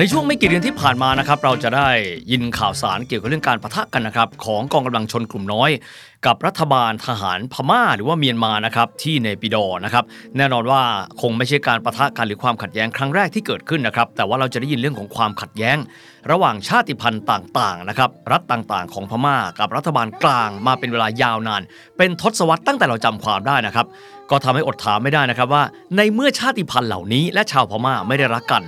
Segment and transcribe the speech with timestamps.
[0.00, 1.88] ในช่วงไม่กี่เดือนที่ผ่านมานะครับเราจะได้
[2.30, 5.70] ยินข่าวสารเกี่ยวกับเรื่องการประทะกันนะครับของกองกำลังชนกลุ่มน้อย
[6.26, 10.04] กับรัฐบาลทหารพม่าหรือว่าเมียนมานะครับที่ในปิดอ์นะครับ
[10.36, 10.82] แน่นอนว่า
[11.20, 15.76] คงไม่ใช่การประทะกันหรือความขัดแย้งครั้งแรกที่เกิดขึ้นนะครับแต่ว่าเราจะได้ยินเรื่องของความขัดแย้ง
[16.30, 21.62] ระหว่างชาติพันธุ์ต่างๆนะครับรัฐต่างๆ ของพม่า กับรัฐบาลกลางมาเป็นเวลายาวนาน
[21.98, 23.86] เป็นทศวรรษตั้งแต่เราจำความได้นะครับ
[24.30, 25.62] ก็ทำให้อดถามไม่ได้นะครับว่า
[25.96, 28.64] ในเมื่อชาติพันธุ์เหล่านี้ และชาวพม่าไม่ได้รักกัน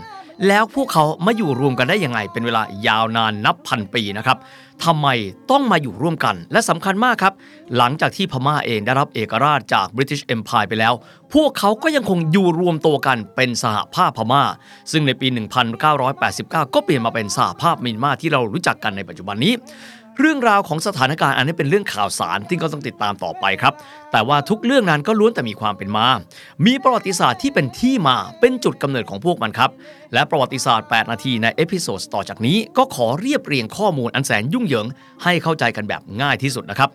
[0.48, 4.38] แล้วพวกเขามาอยู่รวมกันได้ยังไง เป็นเวลายาวนานนับพันปีนะครับ
[4.84, 5.08] ทำไม
[5.50, 7.34] ต้องมาอยู่ร่วมกัน และสำคัญมากครับ
[7.76, 10.92] หลังจากที่พม่าเองได้รับเอกราชจาก British Empire ไปแล้ว
[11.34, 14.42] พวกเขาก็ยังคงอยู่รวมตัวกันเป็นสหภาพพม่า
[14.92, 15.26] ซึ่งในปี
[15.80, 19.54] 1989 ก็เปลี่ยนมาเป็นสหภาพเมียนมาที่เรารู้จักกันในปัจจุบันนี้
[20.20, 23.74] เรื่องราวของสถานการณ์อันนี้เป็นเรื่องข่าวสารที่ก็ต้องติดตามต่อไปครับ
[24.12, 26.06] แต่ว่าทุกเรื่องนั้นก็ล้วนแต่มีความเป็นมา
[26.66, 29.70] มีประวัติศาสตร์ที่เป็นที่มาเป็นจุดกำเนิดของพวกมันครับ
[30.14, 34.86] และประวัติศาสตร์ 8 นาทีใน episode ต่อจากนี้ก็ขอเรียบเรียงข้อมูลอันแสนยุ่งเหยิง
[35.22, 36.90] ให้เข้าใจกันแบบง่ายที่สุดนะครับ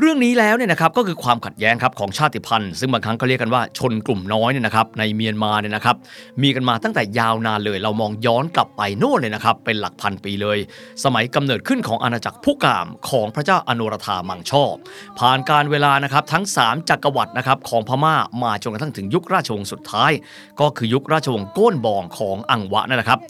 [0.00, 5.96] เรื่องนี้แล้วเนี่ยนะครับก็คือความขัดแย้งครับของชาติพันธุ์ซึ่งบางครั้งก็เรียกกันว่าชนกลุ่มน้อยเนี่ยนะครับในเมียนมาเนี่ยนะครับ
[6.42, 10.58] มีกันมาตั้งแต่ยาวนานเลยเรามองย้อนกลับไปโน่นเลยนะครับเป็นหลักพันปีเลย
[11.04, 14.74] สมัยกำเนิดขึ้นของอาณาจักรผู้กามของพระเจ้าอนุรธามังชอบ
[15.18, 20.12] ผ่านการเวลานะครับทั้ง 3 จักรวรรดินะครับของพม่ามาจนกระทั่งถึงยุคราชวงศ์สุดท้าย
[20.60, 23.20] ก็คือยุคราชวงศ์โก้นบองของอังวะนั่นแหละครับ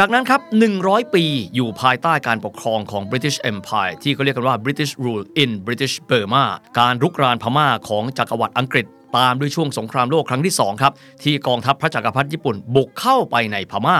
[0.00, 0.40] จากนั้นครับ
[0.78, 6.44] 100 ปีอยู่ภายใต้การปกครองของ British Empire ที่เขาเรียกกันว่า British Rule in British Burma
[6.78, 13.98] การรุกรานพม่าของจักรวรรดิอังกฤษตามด้วยช่วงสงครามโลกครั้งที่ 2 ครับ ที่กองทัพพระจักรพรรดิญี่ปุ่นบุกเข้าไปในพม่า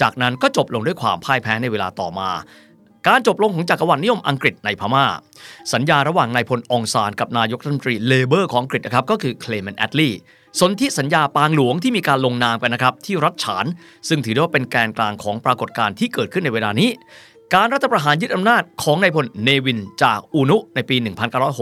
[0.00, 2.30] จากนั้นก็จบลงด้วยความพ่ายแพ้ในเวลาต่อมา
[3.08, 5.04] การจบลงของจักรวรรดินิยมอังกฤษในพม่า
[5.72, 10.18] สัญญาระหว่างนายพลอองซานกับนายกรัฐมนตรี Labour ของอังกฤษนะครับก็คือเคลเมนต์ แอตลี
[10.60, 13.66] สนธิสัญญาปางหลวงที่มีการลงนามกันนะครับที่รัฐฉาน
[14.08, 16.90] ซึ่งถือได้ว่าเป็นแกนกลางของปรากฏการณ์ที่เกิดขึ้นในเวลานี้
[17.54, 20.96] การรัฐประหารยึดอำนาจของนายพลเนวินจากอูนุในปี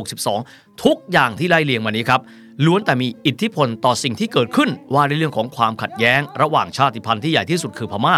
[0.08, 2.20] 1962 ทุกอย่างที่ไล่เลียงมานี้ครับ
[2.64, 8.16] ล้วนแต่มีอิทธิพลต่อสิ่งที่เกิดขึ้นว่าในเรื่องของความขัดแย้ง ระหว่างชาติพันธุ์ที่ใหญ่ที่สุดคือพม่า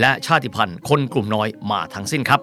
[0.00, 2.40] และชาติพันธุ์คนกลุ่มน้อยมาทั้งสิ้นครับ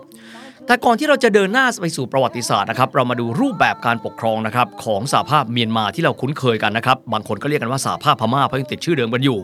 [0.68, 9.40] แต่ก่อนที่เราจะเดินหน้าไปสู่ประวัติศาสตร์นะครับ เรามาดูรูปแบบการปกครองนะครับของสหภาพเมียนมาที่เราคุ้นเคยกันนะครับ บางคนก็เรียกกันว่าสหภาพพม่าเพราะยังติดชื่อเดิมกันอยู่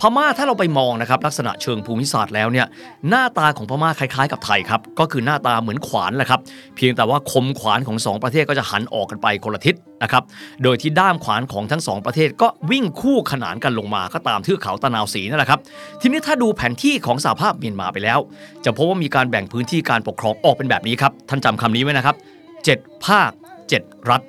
[0.00, 2.66] พม่าถ้าเราไปมองนะครับลักษณะเชิงภูมิศาสตร์แล้วเนี่ย
[3.08, 6.40] หน้าตาของพม่าคล้ายๆ กับไทยครับก็คือหน้าตาเหมือนขวานแหละครับ
[6.76, 10.24] เพียงแต่ว่าคมขวานของสองประเทศก็จะหันออกกันไปคนละทิศนะครับ
[10.62, 15.60] โดยที่ด้ามขวานของทั้งสองประเทศก็วิ่งคู่ขนานกันลงมาก็ตามเทือกเขาตะนาวศรีนั่นแหละครับ
[16.00, 18.18] ทีนี้ถ้าดูแผนที่ของสหภาพเมียนมาไปแล้ว
[18.64, 22.16] จะพบว่ามีการแบ่งพื้นที่การปกครองออกเป็นแบบนี้ครับ ท่านจำคำนี้ไว้นะครับ
[22.60, 23.30] 7 ภาค
[23.70, 24.22] 7 รัฐ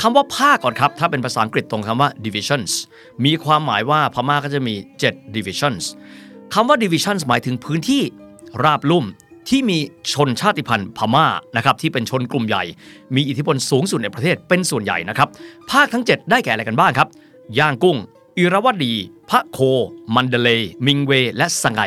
[0.00, 2.72] คำว่าภาคก่อนครับ ถ้าเป็นภาษาอังกฤษตรงคำว่า divisions
[3.24, 4.74] มีความหมายว่าพม่าก็จะมี
[5.04, 5.82] 7 divisions
[6.54, 8.02] คำว่า divisions หมายถึงพื้นที่
[8.64, 9.04] ราบลุ่ม
[9.48, 9.78] ที่มี
[10.12, 11.26] ชนชาติพันธุ์พม่า
[11.56, 12.64] นะครับที่เป็นชนกลุ่มใหญ่
[13.14, 15.28] มีอิทธิพลสูงสุดในประเทศเป็นส่วนใหญ่นะครับ
[15.70, 17.08] ภาคทั้ง 7 ได้แก่อะไรกันบ้างครับ
[17.58, 17.96] ย่างกุ้ง
[18.38, 18.94] อิราวดี
[19.30, 19.58] พระโค
[20.14, 20.48] มันเดเล
[20.86, 21.80] มิงเว และสงไง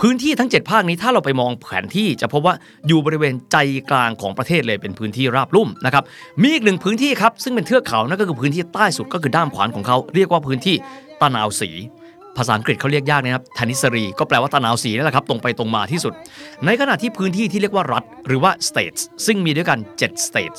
[0.00, 2.54] พื้นที่ทั้ง 7 ภาคนี้ถ้าเราไปมองแผนที่จะพบว่า
[2.86, 3.56] อยู่บริเวณใจ
[3.90, 6.04] กลางของประเทศเลยเป็นพื้นที่ราบลุ่มนะครับ
[6.42, 10.76] มีอีกหนึ่งพื้นที่ครับซึ่งเป็นเทือกเขานั่นก็คือพื้นที่ใต้สุดก็คือด้ามขวานของเขาเรียกว่าพื้นที่
[11.20, 11.70] ตะนาวสี
[12.36, 16.12] ภาษาอังกฤษเขาเรียกยากนะครับธนิสรีก็แปลว่าตะนาวสีนั่นแหละครับ ตรงไปตรงมาที่สุด
[16.66, 20.58] ในขณะที่พื้นที่ที่เรียกว่ารัฐ หรือว่า states ซึ่งมีด้วยกัน 7 states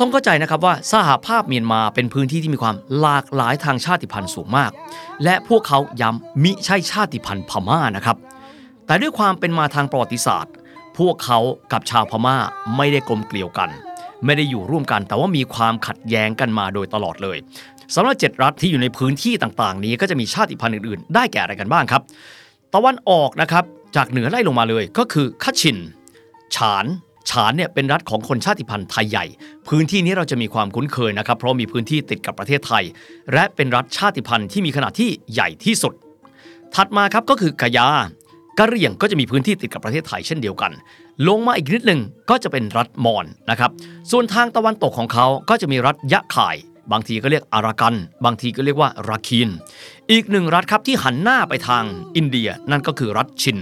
[0.00, 4.70] ต้องเข้าใจนะครับว่าสหภาพเมียนมาเป็นพื้นที่ที่มีความหลากหลายทางชาติพันธุ์สูงมาก
[5.24, 8.16] และพวกเขาย้ำมิใช่ชาติพันธุ์พม่านะครับ
[8.86, 10.52] แต่ด้วยความเป็นมาทางประวัติศาสตร์
[10.98, 11.38] พวกเขา
[11.72, 12.36] กับชาวพม่า
[12.76, 13.70] ไม่ได้กลมเกลียวกัน
[14.24, 17.38] ไม่ได้อยู่ร่วมกัน แต่ว่ามีความขัดแย้งกันมาโดยตลอดเลย
[17.94, 22.02] สำหรับเจ็ดรัฐที่อยู่ในพื้นที่ต่างๆ นี้ก็จะมีชาติพันธุ์อื่นๆ ได้แก่อะไรกันบ้างครับ
[22.74, 23.64] ตะวันออกนะครับ
[23.96, 25.78] จากเหนือไล่ลงมาเลยก็คือคัชชิน
[26.54, 26.86] ฉาน
[27.30, 29.26] ฉานเนี่ยเป็นรัฐของคนชาติพันธุ์ไทยใหญ่
[29.68, 32.84] พื้นที่นี้เราจะมีความคุ้นเคยนะครับ เพราะมีพื้นที่ติดกับประเทศไทย
[33.32, 35.94] และเป็นรัฐชาติพันธุ์ที่มีขนาดที่ใหญ่ที่สุด
[36.74, 37.88] ถัดมาครับก็คือกะยา
[38.58, 40.72] กะเหรี่ยงก็จะมีพื้นที่ติดกับประเทศไทยเช่นเดียวกัน
[41.28, 42.00] ลงมาอีกนิดหนึ่ง
[42.30, 43.70] ก็จะเป็นรัฐมอญนะครับ
[44.10, 46.56] ส่วนทางตะวันตกของเขาก็จะมีรัฐยะข่าย
[46.92, 47.94] บางทีก็เรียกอารากัน
[48.24, 49.48] บางทีก็เรียกว่าราคีน
[50.10, 51.84] อีกหนึ่งรัฐครับที่หันหน้าไปทาง
[52.16, 53.58] อินเดียนั่นก็คือรัฐชิน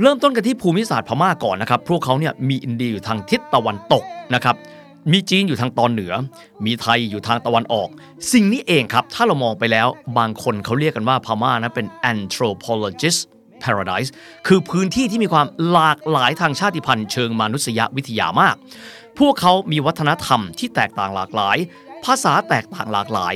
[0.00, 4.04] เริ่มต้นกันที่ภูมิศาสตร์พม่าก่อนนะครับ พวกเขาเนี่ยมีอินเดียอยู่ทางทิศตะวันตก
[4.34, 4.56] นะครับ
[5.12, 6.12] มีจีนอยู่ทางตอนเหนือ
[6.64, 7.88] มีไทยอยู่ทางตะวันออก
[8.32, 9.88] สิ่งนี้เองครับ ถ้าเรามองไปแล้ว
[10.18, 13.20] บางคนเขาเรียกกันว่าพม่านะเป็น anthropologist
[13.64, 14.08] paradise
[14.46, 18.56] คือพื้นที่ที่มีความหลากหลายทางชาติพันธุ์เชิงมนุษยวิทยามาก
[19.18, 21.56] พวกเขามีวัฒนธรรมที่แตกต่างหลากหลาย
[22.04, 23.34] ภาษาแตกต่างหลากหลาย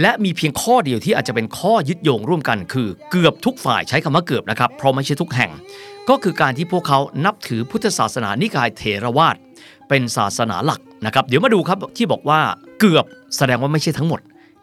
[0.00, 5.50] และมีเพียงข้อเดียวที่อาจจะเป็นข้อยึดโยงร่วมกัน คือเกือบทุกฝ่ายใช้คำว่าเกือบนะครับ เพราะไม่ใช่ทุกแห่ง
[6.08, 9.36] ก็คือการที่พวกเขานับถือพุทธศาสนานิกายเถรวาท
[9.88, 12.40] เป็นศาสนาหลักนะครับ เดี๋ยวมาดูครับที่บอกว่า
[12.80, 13.04] เกือบ
[13.36, 14.20] แสดงว่าไม่ใช่ทั้งหมด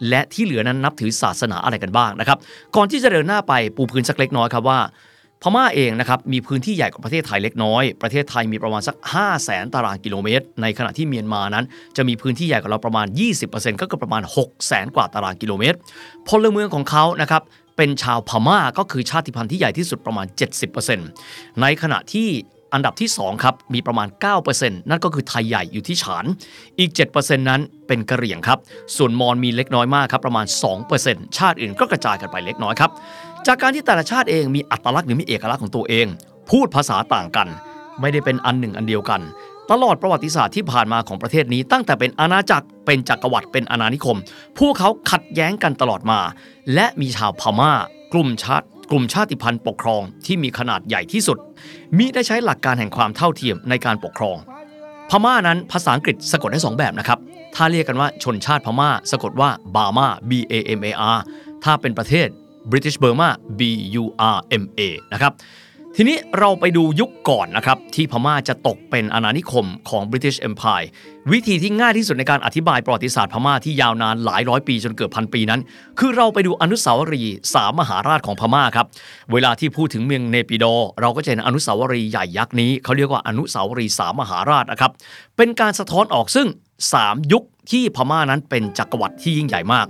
[0.09, 2.37] และที่เหลือนั้นนับถือศาสนาอะไรกันบ้างนะครับ
[2.75, 4.79] ก่อนที่จะเดินหน้าไปปูพื้นสักเล็กน้อยครับว่า
[5.43, 11.65] พม่าเองนะครับมีพื้นที่ใหญ่กว่าประเทศไทยเล็กน้อย ประเทศไทยมีประมาณสัก 5 0 0แสนตารางกิโลเมตร ในขณะที่เมียนมานั้น
[11.97, 13.07] จะมีพื้นที่ใหญ่กว่าเราประมาณ
[13.43, 15.77] 20%ก็คือประมาณ 6 0แสนกว่าตารางกิโลเมตร
[16.27, 17.41] พลเมืองของเขานะครับ
[17.77, 20.27] เป็นชาวพม่าก็คือชาติพันธุ์ที่ใหญ่ที่สุดประมาณ
[20.93, 22.27] 70%ในขณะที่
[22.73, 24.07] อันดับที่ 2 ครับ มีประมาณ
[24.47, 26.25] 9%นั่นก็คือไทยใหญ่อยู่ที่ฉาน
[26.79, 28.59] อีก 7%นั้นเป็นกะเหรี่ยงครับ
[28.97, 30.45] ส่วนมอญมีเล็กน้อยมากครับ ประมาณ
[30.91, 32.91] 2%ชาติอื่นก็กระจายกันไปเล็กน้อยครับ
[33.47, 36.07] จากการที่แต่ละชาติเองมีอัตลักษณ์หรือมีเอกลักษณ์ของตัวเอง
[36.49, 37.47] พูดภาษาต่างกัน
[38.01, 39.21] ไม่ได้เป็นอันหนึ่งอันเดียวกัน
[39.71, 44.17] ตลอดประวัติศาสตร์ที่ผ่านมาของประเทศนี้ตั้งแต่เป็นอาณาจักรเป็นจักรวรรดิเป็นอาณานิคม
[44.59, 46.19] พวกเขาขัดแย้งกันตลอดมา
[46.73, 47.71] และมีชาวพม่า
[48.13, 51.37] กลุ่มชาติ กลุ่มชาติพันธุ์ปกครองที่มีขนาดใหญ่ที่สุด
[51.97, 54.37] มิได้ใช้หลักการแห่งความเท่าเทียมในการปกครอง
[55.09, 57.19] พม่านั้นภาษาอังกฤษสะกดได้สองแบบนะครับ
[57.55, 61.17] ถ้าเรียกกันว่าชนชาติพม่า สะกดว่าบามา B A M A R
[61.63, 62.27] ถ้าเป็นประเทศ
[62.71, 63.29] British Burma
[63.59, 63.61] B
[64.01, 64.03] U
[64.35, 64.81] R M A
[65.13, 65.31] นะครับ
[65.97, 70.87] ทีนี้เราไปดูยุคก่อนนะครับ ที่พม่าจะตกเป็นอาณานิคมของ British Empire
[71.31, 75.61] วิธีที่ง่ายที่สุดในการอธิบายประวัติศาสตร์พม่าที่ยาวนานหลายร้อยปีจนเกือบพันปีนั้น
[75.99, 78.87] คือเราไปดูอนุสาวรีย์สามมหาราชของพม่าครับ
[79.31, 80.65] เวลาที่พูดถึงเมืองเนปิโด
[81.01, 84.91] เราก็จะเห็นอนุสาวรีย์ใหญ่ยักษ์นี้เขาเรียกว่าอนุสาวรีย์สามมหาราชนะครับ
[85.37, 86.47] เป็นการสะท้อนออกซึ่ง
[86.89, 89.85] 3 ยุคที่พม่านั้นเป็นจักรวรรดิที่ยิ่งใหญ่มาก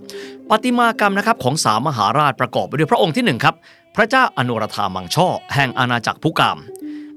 [0.50, 3.56] ปฏิมากรรมนะครับของสามมหาราชประกอบไปด้วยพระองค์ที่หนึ่งครับ
[3.96, 6.60] พระเจ้าอนุรธามังช่อ แห่งอาณาจักรพุกาม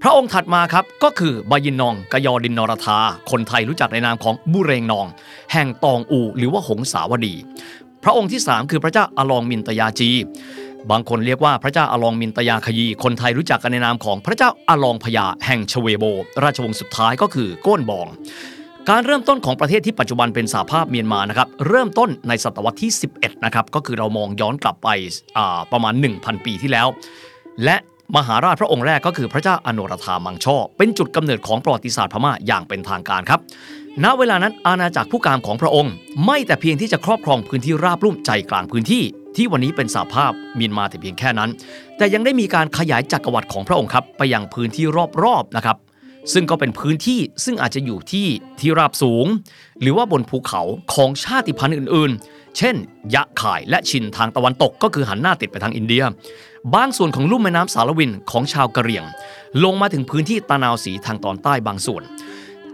[0.03, 2.99] พระองค์ถัดมาครับก็คือบายินนองกยอดินนรธา
[3.31, 5.06] คนไทยรู้จักในนามของบุเรงนอง
[5.53, 7.35] แห่งตองอู หรือว่าหงสาวดี
[8.05, 10.11] พระองค์ที่ 3 คือพระเจ้าอลองมินตยาจี
[10.91, 16.05] บางคนเรียกว่าพระเจ้าอลองมินตยาคยี คนไทยรู้จักกันในนามของพระเจ้าอลองพญาแห่งชเวโบ
[16.43, 18.09] ราชวงศ์สุดท้ายก็คือโก้นบอง
[18.90, 24.88] การเริ่มต้นของประเทศที่ปัจจุบันเป็นสหภาพเมียนมานะครับเริ่มต้นในศตวรรษที่ 11 นะครับก็คือเรามองย้อนกลับไป
[25.72, 26.86] ประมาณ 1,000 ปีที่แล้ว
[27.64, 27.76] และ
[28.16, 33.40] มหาราชพระองค์แรกก็คือพระเจ้าอโนรธามังช่อ เป็นจุดกำเนิดของประวัติศาสตร์พม่าอย่างเป็นทางการครับ
[34.04, 35.92] ณ เวลานั้นอาณาจักรผู้กามของพระองค์
[36.26, 39.02] ไม่แต่เพียงที่จะครอบครองพื้นที่ราบลุ่มใจกลางพื้นที่
[39.37, 41.50] ที่วันนี้เป็นสหภาพเมียนมาแต่เพียงแค่นั้น
[41.96, 44.87] แต่ยังได้มีการขยายจักรวรรดิของพระองค์ครับไปยังพื้นที่
[45.25, 45.76] รอบๆนะครับ
[46.32, 48.26] ซึ่งก็เป็นพื้นที่ซึ่งอาจจะอยู่ที่
[48.61, 49.26] ที่ราบสูง
[49.81, 50.62] หรือว่าบนภูเขา
[50.94, 52.75] ของชาติพันธุ์อื่นๆ เช่น
[53.15, 56.05] ยะข่ายและชินทางตะวันตกก็คือหันหน้าติดไปทางอินเดีย
[56.75, 59.05] บางส่วนของลุ่มแม่น้ำสารวินของชาวกะเหรี่ยง
[59.65, 62.03] ลงมาถึงพื้นที่ตะนาวสีทางตอนใต้บางส่วน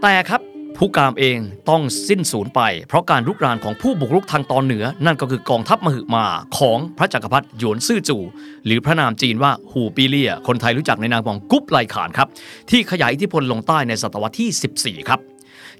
[0.02, 0.41] แต่ครับ
[0.82, 1.38] ผู้กามเอง
[1.70, 6.26] ต้องสิ้นสูญไป เพราะการรุกรานของผู้บุกรุกทางตอนเหนือ นั่นก็คือกองทัพมหึมา
[6.58, 8.22] ของพระจักรพรรดิหยวนซื่อจู่
[8.66, 12.28] หรือพระนามจีนว่าหูปีเลีย คนไทยรู้จักในนามของกุ๊บไลขานครับ
[12.70, 15.20] ที่ขยายอิทธิพลลงใต้ในศตวรรษที่ 14 ครับ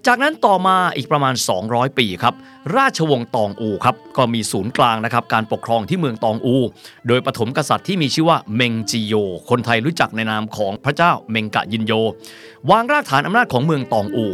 [0.07, 1.35] จากนั้นต่อมาอีกประมาณ
[1.67, 2.35] 200 ปีครับ
[2.77, 6.57] ราชวงศ์ตองอูครับ ก็มีศูนย์กลางนะครับ การปกครองที่เมืองตองอู
[7.09, 9.15] โดยปฐมกษัตริย์ที่มีชื่อว่าเมงจีโย
[9.51, 11.93] คนไทยรู้จักในนามของพระเจ้าเมงกะยินโย
[12.71, 14.27] วางรากฐานอำนาจของเมืองตองอู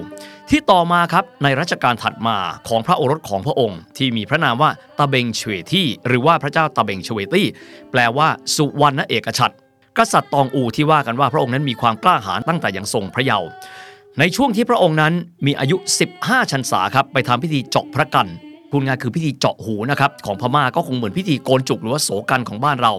[0.50, 2.36] ที่ต่อมาครับในรัชกาลถัดมา
[2.68, 7.46] ของพระโอรสของพระองค์ ที่มีพระนามว่าตาเบงเฉวตี้หรือว่าพระเจ้าตาเบงเฉวตี้
[7.90, 9.52] แปลว่าสุวรรณเอกชัด
[9.98, 13.48] กษัตริย์ตองอูที่ว่ากันว่าพระองค์นั้นมีความกล้าหาญตั้งแต่ยังทรงพระเยาว์
[14.18, 15.12] ในช่วงที่พระองค์นั้น
[15.46, 15.76] มีอายุ
[16.14, 18.26] 15 ชันษาครับไปทำพิธีเจาะพระกัน
[18.76, 22.92] พูดง่ายคือพิธีเจาะหูนะครับของพม่าก็คงเหมือนพิธีโกนจุกหรือว่าโสกันของบ้านเรา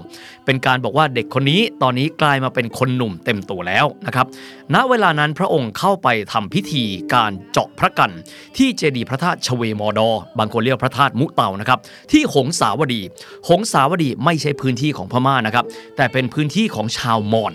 [0.46, 4.28] เป็นการบอกว่าเด็กคนนี้ตอนนี้กลายมาเป็นคนหนุ่มเต็มตัวแล้วนะครับ
[4.74, 8.12] ณเวลานั้นพระองค์เข้าไปทำพิธีการเจาะพระกัน
[8.58, 11.80] ที่เจดีย์พระธาตุชเวมอดอบางคนเรียกพระธาตุมุเตานะครับ
[12.12, 13.02] ที่หงสาวดี
[13.50, 15.66] หงสาวดีไม่ใช่พื้นที่ของพม่านะครับ
[15.98, 17.54] แต่เป็นพื้นที่ของชาวมอญ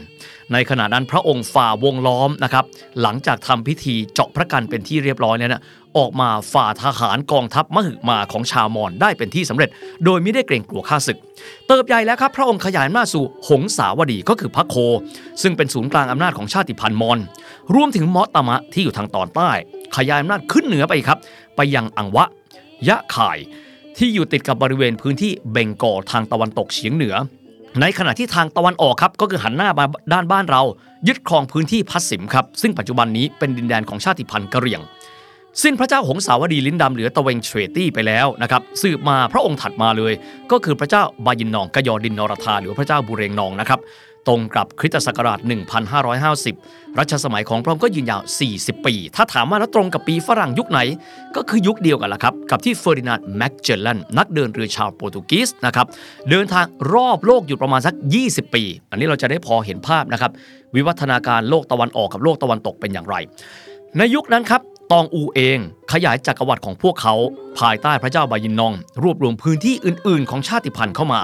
[0.52, 2.64] ในขณะนั้นพระองค์ฝ่าวงล้อมนะครับ
[3.02, 5.62] หลังจากทำพิธีเจาะพระกันเป็นที่เรียบร้อยเนี่ยนะ
[5.98, 9.70] ออกมาฝ่าทหารกองทัพมหึมาของชาวมอญได้เป็นที่สำเร็จ
[10.04, 11.18] โดยไม่ได้เกรงกลัวข้าศึก
[11.66, 14.76] เติบใหญ่แล้วครับพระองค์ขยายอำนาจสู่หงสาวดีก็คือพระโค
[15.42, 17.18] ซึ่งเป็นศูนย์กลางอำนาจของชาติพันธุ์มอญ
[17.74, 19.50] รวมถึงมอตมะที่อยู่ทางตอนใต้
[19.96, 21.18] ขยายอำนาจขึ้นเหนือไปครับ
[21.56, 22.24] ไปยังอังวะ
[22.88, 23.38] ยะข่าย
[23.98, 27.14] ที่อยู่ติดกับบริเวณพื้นที่เบงกอลทางตะวันตกเฉียงเหนือ
[27.80, 30.62] ในขณะที่ทางตะวันออกครับก็คือหันหน้ามาด้านบ้านเรา
[31.08, 34.80] ยึดครองพื้นที่พัสสิมครับซึ่งปัจจุบันนี้เป็นดินแดนของชาติพันธุ์กะเหรี่ยง
[35.62, 40.12] สิ้นพระเจ้าหงสาวดีลิ้นดำหรือตะเบ็งชเวตี้ไปแล้วนะครับสืบมาพระองค์ถัดมาเลย
[40.50, 43.80] ก็คือพระเจ้าบายินนองกยอดินนรธาหรือพระเจ้าบุเรงนองนะครับ
[44.28, 45.38] ตรงกับคริสตศักราช
[46.18, 48.22] 1550 รัชสมัยของพระองค์ก็ยืนยาว
[48.54, 50.80] 40 ปี ถ้าถามว่าแล้วตรงกับปีฝรั่งยุคไหน
[51.36, 55.86] ก็คือยุคเดียวกันละครับ กับที่เฟอร์ดินานด์แมกเจลลันนักเดินเรือชาวโปรตุเกสนะครับ
[56.30, 60.30] เดินทางรอบโลกอยู่ประมาณสัก 20 ปี อันนี้เราจะได้พอเห็นภาพนะครับ
[60.74, 63.16] วิวัฒนาการโลกตะวันออกกับโลกตะวันตกเป็นอย่างไร
[63.98, 64.60] ในยุคนั้นครับ
[64.92, 65.58] ตองอูเอง
[65.92, 67.14] ขยายจักรวรรดิของพวกเขา
[67.58, 68.72] ภายใต้พระเจ้าบายินนอง
[69.02, 71.22] รวบรวมพื้นที่อื่น ๆ ของชาติพันธุ์เข้ามา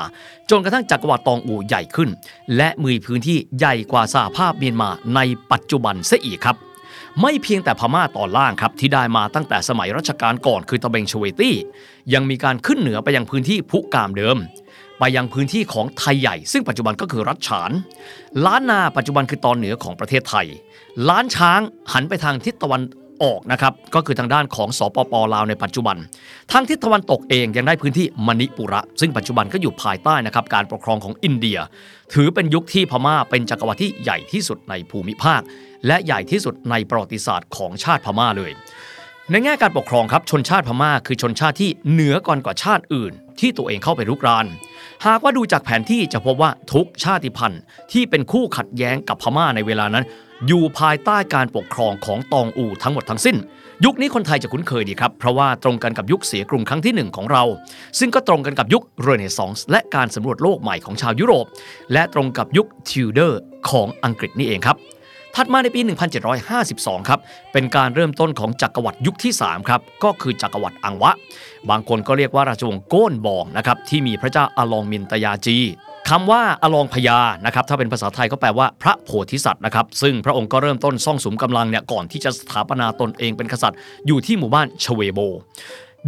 [0.50, 2.08] จนกระทั่งจักรวรรดิตองอูใหญ่ขึ้น
[2.56, 5.20] และมีพื้นที่ใหญ่กว่าสหภาพเมียนมาใน
[5.52, 6.56] ปัจจุบันเสียอีกครับ
[7.20, 11.56] ไม่เพียงแต่พม่าตอนล่างครับที่ได้มาตั้งแต่สมัยรัชกาลก่อนคือตะเบงชเวตี้
[12.14, 14.38] ยังมีการขึ้นเหนือไปยังพื้นที่พุกามเดิม
[14.98, 17.70] ไปยังพื้นที่ของไทยใหญ่ ซึ่งปัจจุบันก็คือรัฐฉาน
[18.44, 20.46] ล้านนาปัจจุบันคือตอนเหนือของประเทศไทย
[21.08, 21.60] ล้านช้าง
[21.92, 22.82] หันไปทางทิศตะวัน
[23.22, 25.96] ออกนะครับก็คือทางด้านของสปปลาวในปัจจุบัน
[26.52, 31.58] ทางทิศตะวันตกเองยังได้พื้นที่มณิปุระ ซึ่งปัจจุบันก็อยู่ภายใต้นะครับการปกครองของอินเดีย
[32.14, 35.40] ถือเป็นยุคที่พม่าเป็นจักรวรรดิที่ใหญ่ที่สุดในภูมิภาค
[35.86, 38.52] และใหญ่ที่สุดในประวัติศาสตร์ของชาติพม่าเลย
[39.30, 44.46] ในแง่การปกครองครับชนชาติพม่าคือชนชาติที่เหนือก่อนกว่าชาติอื่น ที่ตัวเองเข้าไปรุกราน
[45.06, 47.60] หากว่าดูจากแผนที่จะพบว่าทุกชาติพันธุ์
[47.92, 50.04] ที่เป็นคู่ขัดแย้งกับพม่าในเวลานั้น
[50.46, 53.36] อยู่ภายใต้การปกครองของตองอูทั้งหมดทั้งสิ้น
[53.84, 57.42] ยุคนี้คนไทยจะคุ้นเคยดีครับ เพราะว่าตรงกันกับยุคเสียกรุงครั้งที่หนึ่งของเรา
[57.98, 61.46] ซึ่งก็ตรงกันกับยุคเรเนซองส์และการสำรวจโลกใหม่ของชาวยุโรป
[61.92, 63.40] และตรงกับยุคทิวเดอร์
[63.70, 64.76] ของอังกฤษนี่เองครับ
[65.34, 65.80] ถัดมาในปี
[66.44, 67.20] 1752 ครับ
[67.52, 71.12] เป็นการเริ่มต้นของจักรวรรดิยุคที่ 3 ครับ ก็คือจักรวรรดิอังวะ
[71.70, 75.58] บางคนก็เรียกว่าราชวงศ์โก้นบองนะครับ ที่มีพระเจ้าอลองมินตยาจี
[76.08, 85.20] คำว่าอลองพญานะครับถ้าเป็นภาษาไทยก็แปลว่าพระโพธิสัตว์นะครับซึ่งพระองค์ก็เริ่มต้นซ่องสุมกำลังเนี่ยก่อนที่จะสถาปนาตนเองเป็นกษัตริย์อยู่ที่หมู่บ้านชเวโบ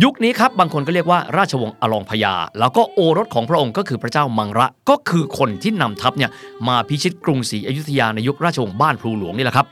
[0.03, 6.31] ยุคนี้ครับบางคนก็เรียกว่าราชวงศ์อลองพญาแล้วก็โอรสของพระองค์ก็คือพระเจ้ามังระก็คือคนที่นำทัพเนี่ย
[6.69, 9.67] มาพิชิตกรุงศรีอยุธยาในยุคราชวงศ์บ้านพลูหลวงนี่แหละครับ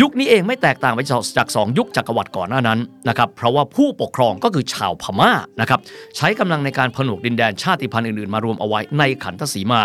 [0.00, 1.00] ยุคนี้เองไม่แตกต่างไป
[1.36, 5.80] จากสองยุคจักรวรรดิก่อนหน้านั้นนะครับเพราะว่าผู้ปกครองก็คือชาวพม่านะครับ
[6.16, 9.82] ใช้กำลังในการผนวกดินแดนชาติพันธุ์อื่นๆ มารวมเอาไว้ในขันธสีมา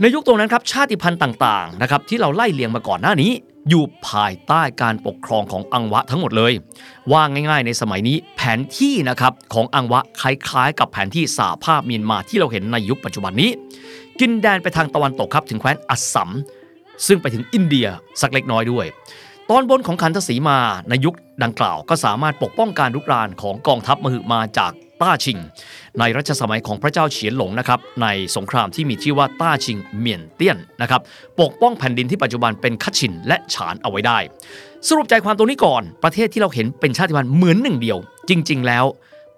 [0.00, 3.30] ในยุคตรงนั้นครับชาติพันธุ์ต่างๆนะครับที่เราไล่เลียงมาก่อนหน้านี้
[3.68, 6.52] อยู่ภายใต้การปกครองของอังวะทั้งหมดเลย
[7.12, 13.50] ว่าง่ายๆ ในสมัยนี้แผนที่นะครับของอังวะคล้ายๆ กับแผนที่สหภาพเมียนมาที่เราเห็นในยุคปัจจุบันนี้
[14.20, 16.30] กินแดนไปทางตะวันตกครับถึงแคว้นอัสสัม
[17.06, 17.86] ซึ่งไปถึงอินเดีย
[18.20, 18.86] สักเล็กน้อยด้วย
[19.50, 24.72] ตอนบนของขันธสีมาในยุคดังกล่าวก็สามารถปกป้องการรุกรานของกองทัพมหึมาจาก
[25.02, 25.38] ต้าชิง
[25.98, 31.00] ในรัชสมัยของพระเจ้าเฉียนหลงนะครับในสงครามที่มีชื่อว่าต้าชิงเมียนเตี้ยนนะครับ
[31.40, 34.18] ปกป้องแผ่นดินที่ปัจจุบันเป็นคัตชินและฉานเอาไว้ได้
[34.88, 37.98] สรุปใจความตรงนี้ก่อน ประเทศที่เราเห็นเป็นชาติพันธุ์เหมือนหนึ่งเดียว
[38.28, 38.84] จริง ๆ แล้ว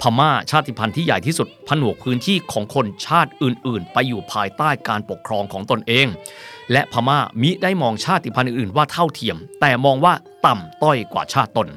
[0.02, 6.06] พม่าชาติพันธุ์ที่ใหญ่ที่สุดผนวกพื้นที่ของคนชาติอื่น ๆ ไปอยู่ภายใต้การปกครองของตนเอง
[6.72, 10.12] และพม่ามิได้มองชาติพันธุ์อื่น ๆ ว่าเท่าเทียม แต่มองว่า
[10.46, 11.68] ต่ำต้อยกว่าชาติตน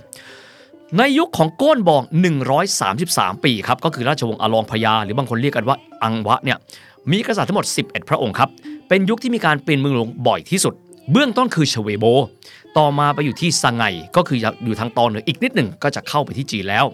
[0.97, 2.03] ในยุคของโก้นบอง
[2.73, 6.57] 133 ปีครับก็คือราชวงศ์อลองพญาหรือบางคนเรียกกันว่าอังวะเนี่ย
[7.11, 8.49] มีกษัตริย์ทั้งหมด 11 พระองค์ครับ
[8.89, 10.73] เป็นยุคที่มีการเปลี่ยนเมืองหลวงบ่อยที่สุด
[11.11, 12.05] เบื้องต้นคือชเวโบ
[12.77, 13.83] ต่อมาไปอยู่ที่ซังไง
[14.15, 16.85] ก็คืออยู่ทางตอนเหนืออีกนิดหนึ่งก็จะเข้าไปที่จีนแล้ว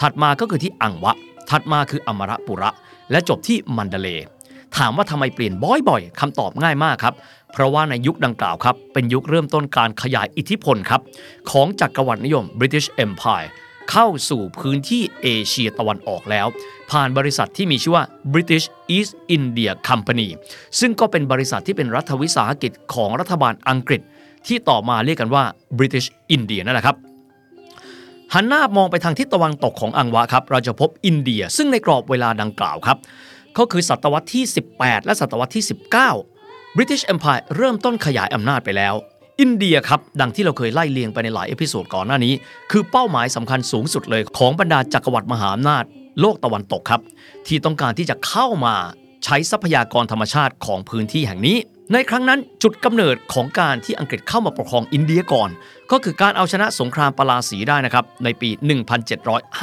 [0.00, 1.14] ถัดมาก็คือที่อังวะ
[1.50, 2.70] ถัดมาคืออมรปุระ
[3.10, 4.08] และจบที่มันเดเล
[4.76, 5.54] ถามว่าทำไมเปลี่ยน
[5.88, 7.14] บ่อยๆคำตอบง่ายมากครับ
[7.52, 11.00] เพราะว่าในยุคดังกล่าวครับ เป็นยุคเริ่มต้นการขยายอิทธิพลครับ
[11.50, 13.48] ของจักรวรรดินิยม British Empire
[13.90, 16.46] เข้าสู่พื้นที่เอเชียตะวันออกแล้ว
[16.90, 20.28] ผ่านบริษัทที่มีชื่อว่า British East India Company
[20.80, 24.00] ซึ่งก็เป็นบริษัทที่เป็นรัฐวิสาหกิจของรัฐบาลอังกฤษ
[24.46, 25.44] ที่ต่อมาเรียกกันว่า
[25.78, 26.96] British India นั่นแหละครับ
[28.36, 32.98] หันหน้ามองไปทางทิศตะวันตกของอังวะครับเราจะพบอินเดีย ซึ่งในกรอบเวลาดังกล่าวครับ
[33.58, 34.44] ก็คือศตวรรษที่
[34.76, 35.64] 18 และศตวรรษที่
[36.20, 38.94] 19 British Empire เริ่มต้นขยายอำนาจไปแล้ว
[39.40, 42.34] อินเดียครับ ดังที่เราเคยไล่เลียงไปในหลาย episode ก่อนหน้านี้
[42.70, 45.84] คือเป้าหมายสำคัญสูงสุดเลยของบรรดาจักรวรรดิมหาอำนาจ
[46.20, 47.00] โลกตะวันตกครับ
[47.46, 48.74] ที่ต้องการที่จะเข้ามา
[49.24, 51.56] ใช้ทรัพยากรธรรมชาติของพื้นที่แห่งนี้
[51.92, 55.50] ในครั้งนั้นจุดกำเนิดของการที่อังกฤษเข้ามาปกครองอินเดียก่อน
[55.90, 58.50] ก็คือการเอาชนะสงครามปาลาสีได้นะครับในปี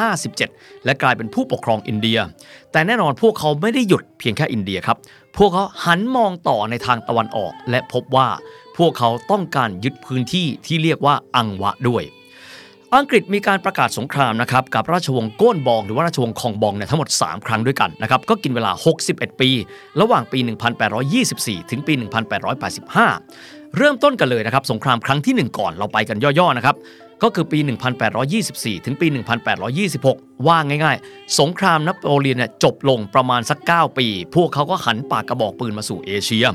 [0.05, 2.19] 1757 และกลายเป็นผู้ปกครองอินเดีย
[2.71, 4.97] แต่แน่นอนพวกเขาไม่ได้หยุดเพียงแค่อินเดียครับ
[5.37, 8.29] พวกเขาหันมองต่อในทางตะวันออก และพบว่า
[8.77, 12.03] พวกเขาต้องการยึดพื้นที่ที่เรียกว่าอังวะด้วย
[12.97, 18.71] อังกฤษมีการประกาศสงครามนะครับกับราชวงศ์โก้นบองหรือว่าราชวงศ์คองบองเนี่ยทั้งหมด 3 ครั้งด้วยกันนะครับก็กินเวลา
[19.05, 19.49] 61 ปี
[20.01, 20.39] ระหว่างปี
[21.05, 21.93] 1824 ถึงปี
[22.89, 26.75] 1885 เริ่มต้นกันเลยนะครับสงครามครั้งที่ 1 ก่อนเราไปกันย่อๆนะครับ
[27.23, 27.59] ก็คือปี
[28.21, 29.07] 1824 ถึงปี
[29.71, 36.45] 1826 ว่าง่ายๆ สงครามนโปเลียนเนี่ยจบลงประมาณสัก 9 ปี พวกเขาก็หันปากกระบอกปืนมาสู่เอเชีย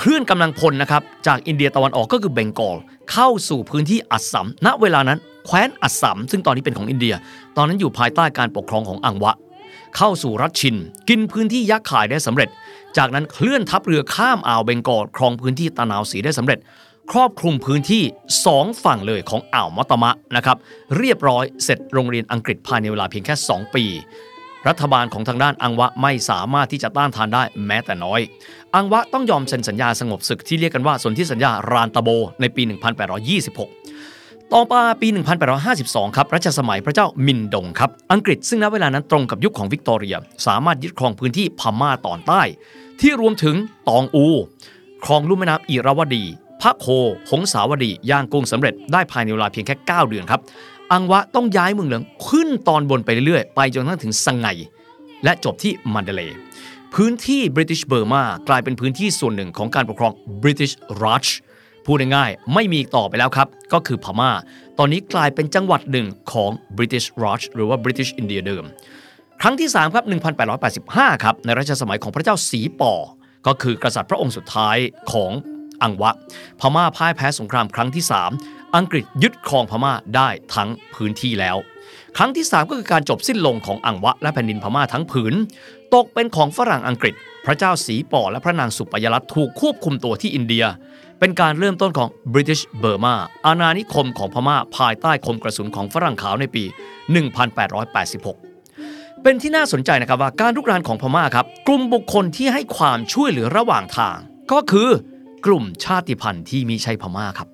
[0.00, 2.76] เคลื่อนกำลังพลนะครับจากอินเดียตะวันออกก็คือเบงกอล
[3.12, 7.14] เข้าสู่พื้นที่อัสสัม ณ เวลานั้นแคว้นอัสสัม ซึ่งตอนนี้เป็นของอินเดีย
[7.56, 9.32] ตอนนั้นอยู่ภายใต้การปกครองของอังวะ
[9.96, 10.76] เข้าสู่รัฐชิน
[11.08, 12.48] กินพื้นที่ยักษ์ขายได้สำเร็จ
[12.96, 16.58] จากนั้นเคลื่อนทัพเรือข้ามอ่าวเบงกอลครองพื้นที่ตะนาวสีได้สำเร็จ
[17.12, 18.02] ครอบคลุมพื้นที่
[18.44, 20.56] 2 ฝั่งเลยของอ่าวมอตมะนะครับ
[20.98, 23.84] เรียบร้อยเสร็จโรงเรียนอังกฤษภายในเวลาเพียงแค่ 2 ปี
[24.68, 28.20] รัฐบาลของทางด้านอังวะไม่สามารถที่จะต้านทานได้แม้แต่น้อย
[28.74, 32.08] อังวะต้องยอมเซ็นสัญญาสงบศึกที่เรียกกันว่าสนธิสัญญารานตะโบ
[32.40, 32.62] ในปี
[33.76, 35.08] 1826 ต่อมาปี
[35.62, 42.42] 1852 ครับรัชสมัยพระเจ้ามินดงครับ อังกฤษซึ่งณเวลานั้นตรงกับยุคของวิกตอเรีย สามารถยึดครองพื้นที่พม่าตอนใต้
[43.00, 43.56] ที่รวมถึง
[43.88, 44.26] ตองอู
[45.04, 46.24] ครองลุ่มแม่น้ำอิราวดี
[46.60, 46.86] พระโค
[47.30, 50.40] หงสาวดี ย่างกุ้งสำเร็จได้ภายในเวลาเพียงแค่ 9 เดือนครับ
[50.92, 54.46] อังวะต้องย้ายเมืองเหลืองขึ้นตอนบนไปเรื่อยๆ ไปจนกระทั่งถึงสังไง
[55.24, 56.22] และจบที่มันเดเล
[56.94, 60.12] พื้นที่บริ t ิชเบอร์มากลายเป็นพื้นที่ส่วนหนึ่งของการปกครอง
[60.42, 61.26] British Raj
[61.84, 64.30] พูดง่ายๆ ไม่มีต่อไปแล้วครับ ก็คือพม่า
[64.78, 68.64] ตอนนี้กลายเป็นจังหวัดหนึ่งของ British Raj หรือว่า British India เดิม
[69.40, 70.04] ครั้งที่ 3 ครับ
[70.64, 72.94] 1885 ครับ ในรัชสมัยของพระเจ้าสีป่อ
[73.46, 74.76] ก็คือกษัตริย์พระองค์สุดท้าย
[75.12, 75.32] ของ
[75.82, 76.10] อังวะ
[76.60, 81.56] พม่าพ่ายแพ้สงครามครั้งที่ 3 อังกฤษยึดครองพม่าได้ทั้งพื้นที่แล้ว
[82.16, 85.34] ครั้งที่ 3 ก็คือการจบสิ้นลงของอังวะและแผ่นดินพม่าทั้งผืน
[85.94, 87.14] ตกเป็นของฝรั่งอังกฤษ
[87.46, 90.64] พระเจ้าสีป่อและพระนางสุปยรัตถูกควบคุมตัวที่อินเดีย
[91.20, 93.14] เป็นการเริ่มต้นของ British Burma
[93.46, 96.64] อาณานิคมของพม่าภายใต้คมกระสุนของฝรั่งขาวในปี
[97.48, 104.16] 1886เป็นที่น่าสนใจนะครับว่าการลุกรานของพม่าครับกลุ่มบุคคลที่ให้ความช่วยเหลือระหว่างทาง
[104.52, 104.88] ก็คือ
[105.46, 107.48] กลุ่มชาติพันธุ์ที่มีใช่พม่าครับ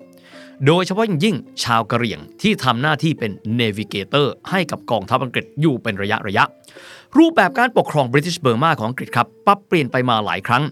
[0.67, 6.43] โดยเฉพาะอย่างยิ่งชาวกะเหรี่ยงที่ทำหน้าที่เป็นเนวิเกเตอร์ให้กับกองทัพอังกฤษอยู่เป็นระยะระยะ
[7.17, 10.63] รูปแบบการปกครอง British Burma ของอังกฤษครับปรับเปลี่ยนไปมาหลายครั้ง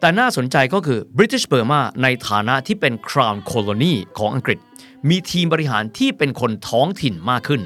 [0.00, 4.58] แต่น่าสนใจก็คือ British Burma ในฐานะที่เป็น Crown Colony ของอังกฤษ
[5.08, 7.62] มีทีมบริหารที่เป็นคนท้องถิ่นมากขึ้น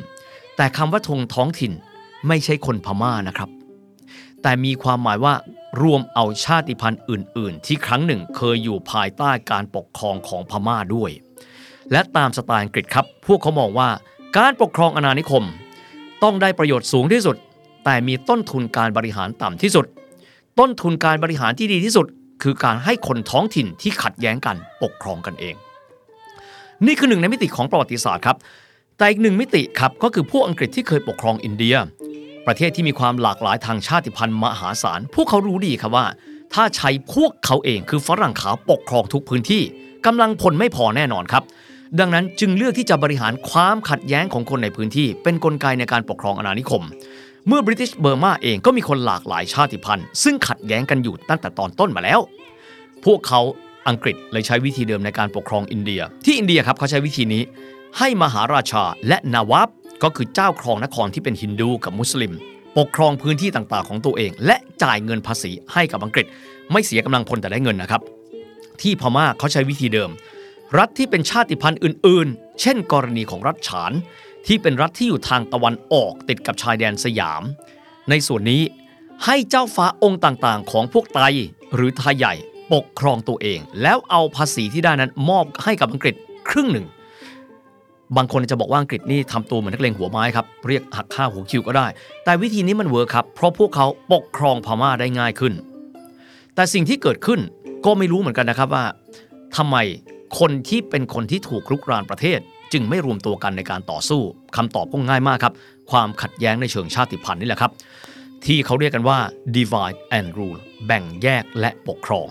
[0.56, 1.72] แต่คำว่าทงท้องถิ่น
[2.28, 3.50] ไม่ใช่คนพม่านะครับ
[4.42, 5.34] แต่มีความหมายว่า
[5.82, 11.10] รวมเอาชาติพันธุ์อื่น ๆ ที่ครั้งหนึ่งเคยอยู่ภายใต้การปกครองของพม่าด้วย
[11.92, 13.88] และตามสไตล์อังกฤษครับ พวกเขามองว่า
[14.36, 15.44] การปกครองอาณานิคม
[16.22, 17.36] ต้องได้ประโยชน์สูงที่สุด
[17.84, 19.86] แต่มีต้นทุนการบริหารต่ำที่สุด
[20.58, 22.06] ต้นทุนการบริหารที่ดีที่สุด
[22.42, 25.54] คือการให้คนท้องถิ่นที่ขัดแย้งกันปกครองกันเอง
[26.86, 28.36] นี่คือหนึ่งในมิติของประวัติศาสตร์ครับ
[28.96, 31.76] แต่อีกหนึ่งมิติครับก็คือพวกอังกฤษที่เคยปกครองอินเดีย
[32.46, 36.06] ประเทศที่มีความหลากหลายทางชาติพันธุ์มหาศาล พวกเขารู้ดีครับว่า
[36.54, 39.62] ถ้าใช้พวกเขาเองคือฝรั่งขาวปกครองทุกพื้นที่
[40.06, 41.42] กำลังพลไม่พอแน่นอนครับ
[41.98, 46.82] ดังนั้นจึงเลือกที่จะบริหารความขัดแย้งของคนในพื้นที่ เป็นนกลไกในการปกครองอาณานิคม
[47.48, 52.20] เมื่อบริ t ิชเบอร์มาเองก็มีคนหลากหลายชาติพันธุ์ ซึ่งขัดแย้งกันอยู่ตั้งแต่ตอนต้นมาแล้ว
[53.04, 53.40] พวกเขา
[53.88, 57.42] อังกฤษเลยใช้วิธีเดิมในการปกครองอินเดีย ที่อินเดียครับเขาใช้วิธีนี้
[57.98, 59.68] ให้มหาราชาและนาวาบ
[60.02, 62.32] ก็คือเจ้าครองนครที่เป็นฮินดูกับมุสลิม
[62.78, 66.26] ปกครองพื้นที่ต่างๆ ของตัวเอง และจ่ายเงินภาษีให้กับอังกฤษ
[66.72, 68.02] ไม่เสียกำลังพลแต่ได้เงินนะครับ
[68.82, 70.10] ที่พม่าเขาใช้วิธีเดิม
[70.78, 73.92] รัฐที่เป็นชาติพันธุ์อื่น ๆ เช่น กรณีของรัฐฉาน
[74.46, 77.42] ที่เป็นรัฐที่อยู่ทางตะวันออกติดกับชายแดนสยาม
[78.10, 78.62] ในส่วนนี้
[79.24, 81.20] ให้เจ้าฟ้าองค์ต่างๆ ของพวกไต
[81.74, 82.34] หรือไทยใหญ่
[82.72, 86.14] ปกครองตัวเอง แล้วเอาภาษีที่ได้นั้นมอบให้กับอังกฤษ
[86.50, 86.86] ครึ่งหนึ่ง
[88.16, 91.86] บางคนจะบอกว่าอังกฤษนี่ทำตัวเหมือนนักเลงหัวไม้ครับ เรียกหักค่าหัวคิวก็ได้
[92.24, 95.52] แต่วิธีนี้มันเวิร์คครับ เพราะพวกเขาปกครองพม่าได้ง่ายขึ้น
[96.54, 97.40] แต่สิ่งที่เกิดขึ้น
[97.84, 98.84] ก็ไม่รู้เหมือนกันนะครับว่า
[99.56, 99.76] ทำไม
[100.38, 102.38] คนที่เป็นคนที่ถูกรุกรานประเทศ
[102.72, 104.22] จึงไม่รวมตัวกันในการต่อสู้
[104.56, 105.54] คำตอบก็ง่ายมากครับ
[105.90, 107.72] ความขัดแย้งในเชิงชาติพันธุ์นี่แหละครับ
[108.44, 109.18] ที่เขาเรียกกันว่า
[109.56, 112.26] divide and rule แบ่งแยกและปกครอง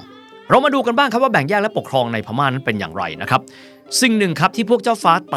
[0.50, 3.42] เรามาดูกันบ้างครับว่าแบ่งแยกและปกครองในพม่านั้นเป็นอย่างไรนะครับ
[4.02, 5.36] สิ่งหนึ่งครับที่พวกเจ้าฟ้าไต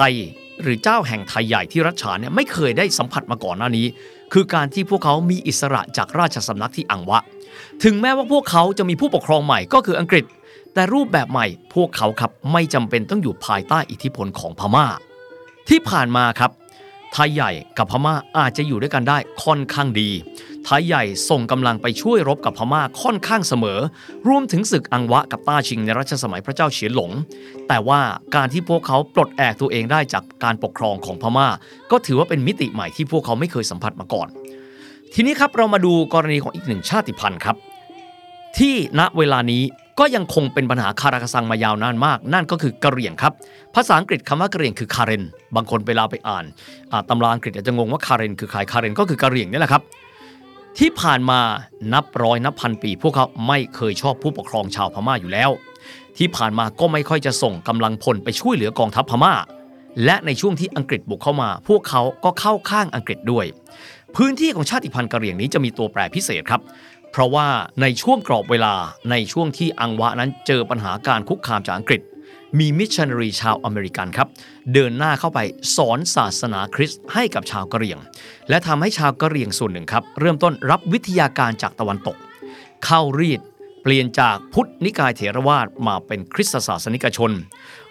[0.62, 3.86] หรือเจ้าแห่งไทยใหญ่ที่รัชฉานเนี่ยไม่เคยได้สัมผัสมาก่อนหน้านี้
[4.32, 7.18] คือการที่พวกเขามีอิสระจากราชสำนักที่อังวะ
[7.84, 10.24] ถึงแม้ว่าพวกเขาจะมีผู้ปกครองใหม่ก็คืออังกฤษ
[10.74, 14.86] แต่รูปแบบใหม่พวกเขาครับไม่จำเป็นต้องอยู่ภายใต้อิทธิพลของพม่า
[15.68, 16.50] ที่ผ่านมาครับ
[17.12, 20.10] ไทยใหญ่กับพม่าอาจจะอยู่ด้วยกันได้ค่อนข้างดี
[20.64, 23.78] ไทยใหญ่ส่งกำลังไปช่วยรบกับพม่าค่อนข้างเสมอ
[24.28, 27.10] รวมถึงศึกอังวะกับต้าชิงในรัชสมัยพระเจ้าเฉียนหลง
[27.68, 28.00] แต่ว่า
[28.34, 31.48] การที่พวกเขาปลดแอกตัวเองได้จากการปกครองของพม่า
[31.90, 34.28] ก็ถือว่าเป็นมิติใหม่ที่พวกเขาไม่เคยสัมผัสมาก่อน
[35.14, 37.56] ทีนี้ครับเรามาดูกรณีของอีกหนึ่งชาติพันธุ์ครับ
[38.58, 39.62] ที่ณเวลานี้
[39.98, 43.32] ก็ยังคงเป็นปัญหาคาราคาซังมายาวนานมาก นั่นก็คือกะเหรี่ยงครับ
[43.74, 45.22] ภาษาอังกฤษคำว่ากะเหรี่ยงคือคาเรน
[45.56, 46.44] บางคนเวลาไปอ่าน
[47.08, 49.82] ตำราอังกฤษอาจจะงงว่าคาเรนคือใครคาเรนก็คือกะเหรี่ยงนี่แหละครับ
[50.78, 51.40] ที่ผ่านมา
[51.92, 55.50] นับร้อยนับพันปี พวกเขาไม่เคยชอบผู้ปกครองชาวพม่าอยู่แล้ว
[56.18, 59.34] ที่ผ่านมาก็ไม่ค่อยจะส่งกำลังพลไปช่วยเหลือกองทัพพม่า
[60.04, 63.46] และในช่วงที่อังกฤษบุกเข้ามา พวกเขาก็เข้าข้างอังกฤษด้วย
[64.16, 66.60] พื้นที่ของชาติพันธุ์กะเหรี่ยงนี้จะมีตัวแปรพิเศษครับ
[67.12, 67.48] เพราะว่า
[67.82, 68.74] ในช่วงกรอบเวลา
[69.10, 72.00] ในช่วงที่อังวะนั้นเจอปัญหาการคุกคามจากอังกฤษ
[72.58, 74.28] มีมิชชันนารีชาวอเมริกันครับ
[74.72, 75.38] เดินหน้าเข้าไป
[75.76, 77.98] สอนศาสนาคริสต์ให้กับชาวกะเหรี่ยง
[78.48, 82.16] และทำให้ชาวกะเหรี่ยงส่วนหนึ่งครับ เริ่มต้นรับวิทยาการจากตะวันตก
[82.84, 83.40] เข้ารีด
[83.82, 87.32] เปลี่ยนจากพุทธนิกายเถรวาทมาเป็นคริสตศาสนิกชน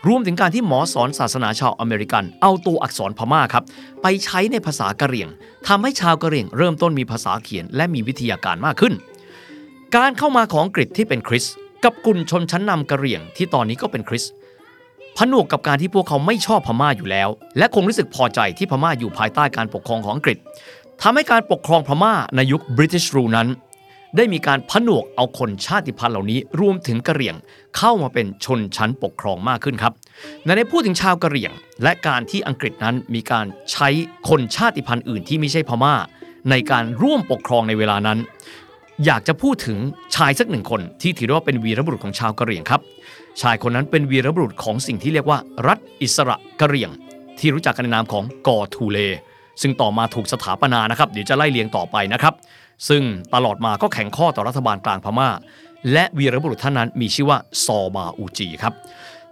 [0.07, 3.63] รวมถึงการที่หมอสอนศาสนาชาวอเมริกัน เอาตัวอักษรพม่าครับ
[4.01, 5.29] ไปใช้ในภาษากะเหรี่ยง
[5.67, 8.93] ทำให้ชาวกะเหรี่ยง เริ่มต้นมีภาษาเขียนและมีวิทยาการมากขึ้น
[9.97, 11.45] การเข้ามาของอังกฤษที่เป็นคริส
[11.83, 14.25] กับกลุ่มชนชั้นนำกะเหรี่ยงที่ตอนนี้ก็เป็นคริส
[15.17, 20.37] ผนวกกับการที่พวกเขาไม่ชอบพม่าอยู่แล้ว และคงรู้สึกพอใจที่พม่าอยู่ภายใต้การปกครองของอังกฤษ
[21.01, 23.47] ทำให้การปกครองพม่าในยุค British Rule นั้น
[24.15, 27.35] ได้มีการผนวกเอาคนชาติพันธุ์เหล่านี้รวมถึงกะเหรี่ยง
[27.77, 29.93] เข้ามาเป็นชนชั้นปกครองมากขึ้นครับ
[30.45, 31.51] ในในพูดถึงชาวกะเหรี่ยง
[31.83, 33.87] และการที่อังกฤษนั้นมีการใช้
[34.29, 35.95] คนชาติพันธุ์อื่นที่ไม่ใช่พม่า
[36.49, 38.19] ในการร่วมปกครองในเวลานั้น
[39.05, 39.77] อยากจะพูดถึง
[40.15, 42.81] ชายสักหนึ่งคนที่ถือว่าเป็นวีรบุรุษของชาวกะเหรี่ยงครับ
[43.41, 46.91] ชายคนนั้นเป็นวีรบุรุษของสิ่งที่เรียกว่า รัฐอิสระกะเหรี่ยง
[47.39, 48.97] ที่รู้จักกันในนามของกอทูเล
[49.61, 52.33] ซึ่งต่อมาถูกสถาปนานะครับ เดี๋ยวจะไล่เลียงต่อไปนะครับ
[52.89, 53.01] ซึ่ง
[53.35, 55.29] ตลอดมาก็แข่งข้อต่อรัฐบาลกลางพม่า
[55.91, 58.73] และวีรบุรุษท่านนั้นมีชื่อว่าซอบาอูจีครับ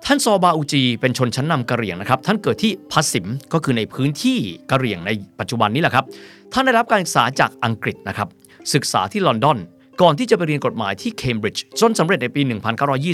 [0.05, 4.37] ท่านซอบาอูจีเป็นชนชั้นนำกะเหรี่ยงนะครับ ท่านเกิดที่พัสสิมก็คือในพื้นที่
[4.71, 6.05] กะเหรี่ยงในปัจจุบันนี้แหละครับ
[6.53, 8.27] ท่านได้รับการศึกษาจากอังกฤษนะครับ
[8.73, 9.57] ศึกษาที่ลอนดอน
[10.01, 12.41] ก่อนที่จะไปเรียนกฎหมายที่เคมบริดจ์จนสำเร็จในปี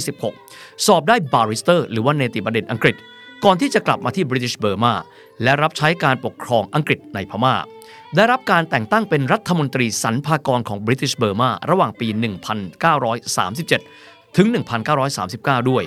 [0.08, 2.96] 1926 สอบได้ barrister หรือว่าเนติบัณฑิตอังกฤษ
[3.46, 4.94] ก่อนที่จะกลับมาที่บริ t ิชเบอร์มา
[5.44, 7.56] และรับใช้การปกครองอังกฤษในพม่า
[8.16, 12.08] ได้รับการแต่งตั้งเป็นรัฐมนตรีสรรพากรของบริ t ิชเบอร์มาระหว่างปี
[13.44, 14.48] 1937 ถึง
[15.04, 15.84] 1939 ด้วย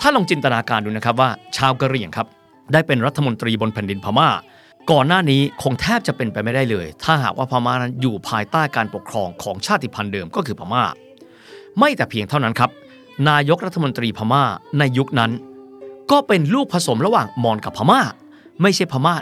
[0.00, 2.26] ถ้าลองจินตนาการดูนะครับว่าชาวกะเหรี่ยงครับ
[2.72, 4.28] ได้เป็นรัฐมนตรีบนแผ่นดินพม่า
[4.90, 10.84] ก่อนหน้านี้คงแทบจะเป็นไปไม่ได้เลย ถ้าหากว่าพม่านั้นอยู่ภายใต้การปกครองของชาติพันธุ์เดิมก็คือพม่า
[11.78, 12.70] ไม่แต่เพียงเท่านั้นครับ
[13.28, 14.42] นายกรัฐมนตรีพม่า
[14.78, 15.30] ในยุคนั้น
[16.10, 18.00] ก็เป็นลูกผสมระหว่างมอญกับพม่า
[18.62, 19.14] ไม่ใช่พม่า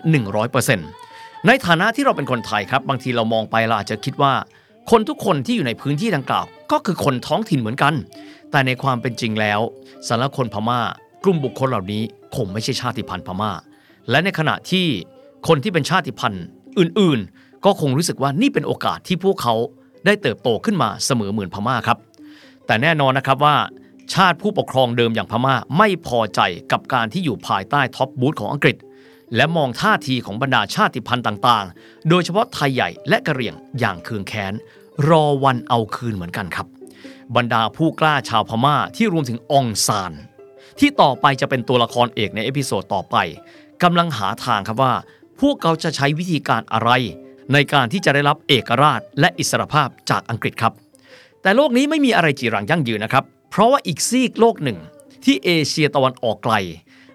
[0.69, 4.33] 100%ในฐานะที่เราเป็นคนไทยครับ บางทีเรามองไปเราอาจจะคิดว่า
[4.91, 7.95] คนทุกคนที่อยู่ในพื้นที่ดังกล่าว ก็คือคนท้องถิ่นเหมือนกัน
[8.51, 9.61] แต่ในความเป็นจริงแล้ว
[10.09, 10.81] สารคนพม่า
[11.25, 12.03] กลุ่มบุคคลเหล่านี้
[12.37, 13.51] คงไม่ใช่ชาติพันธุ์พม่า
[14.11, 14.87] และในขณะที่
[15.47, 16.45] คนที่เป็นชาติพันธุ์
[16.79, 19.55] อื่นๆ ก็คงรู้สึกว่านี่เป็นโอกาสที่พวกเขา
[20.07, 21.99] ได้เติบโตขึ้นมาเสมอเหมือนพม่าครับ
[22.67, 23.57] แต่แน่นอนนะครับว่า
[24.15, 26.41] ชาติผู้ปกครองเดิมอย่างพม่าไม่พอใจ
[26.73, 28.77] กับการที่อยู่ภายใต้ท็อปบูตของอังกฤษ
[29.37, 34.53] และมองท่าทีของบรรดาชาติพันธุ์ต่างๆ โดยเฉพาะไทยใหญ่และกะเหรี่ยงอย่างเคืองแค้น
[35.09, 36.67] รอวันเอาคืนเหมือนกันครับ
[37.37, 40.13] บรรดาผู้กล้าชาวพม่าที่รวมถึงองซาน
[40.79, 43.17] ที่ต่อไปจะเป็นตัวละครเอกใน episode ต่อไป
[43.83, 44.93] กำลังหาทางครับว่า
[45.41, 46.91] พวกเขาจะใช้วิธีการอะไร
[47.53, 50.73] ในการที่จะได้รับเอกราชและอิสรภาพจากอังกฤษครับ
[51.43, 54.79] แต่โลกนี้ไม่มีอะไรจีรังยั่งยืนนะครับ เพราะว่าอีกซีกโลกหนึ่ง
[55.25, 56.55] ที่เอเชียตะวันออกไกล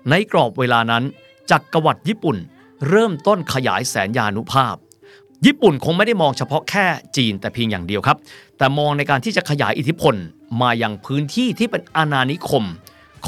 [0.09, 1.03] ในกรอบเวลานั้น
[1.51, 2.37] จักรวรรดิญี่ปุ่น
[2.89, 4.75] เริ่มต้นขยายแสนยานุภาพ
[5.45, 6.85] ญี่ปุ่นคงไม่ได้มองเฉพาะแค่
[7.17, 8.17] จีนแต่เพียงอย่างเดียวครับ
[8.57, 10.15] แต่มองในการที่จะขยายอิทธิพล
[10.61, 12.63] มายังพื้นที่ที่เป็นอาณานิคม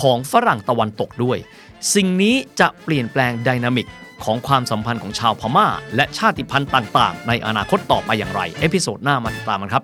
[0.01, 1.37] ของฝรั่งตะวันตกด้วย
[1.93, 3.87] สิ่งนี้จะเปลี่ยนแปลง dynamic
[4.23, 9.83] ของความสัมพันธ์ของชาวพม่า และชาติพันธุ์ต่างๆ ในอนาคตต่อไปอย่างไร episode หน้ามาติดตามกันครับ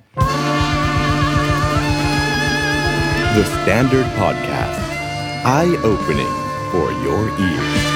[3.38, 4.82] The Standard Podcast.
[5.46, 6.34] Eye opening
[6.72, 7.91] for your ears.